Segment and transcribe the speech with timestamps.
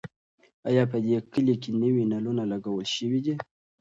[0.69, 3.33] ایا په دې کلي کې نوي نلونه لګول شوي دي؟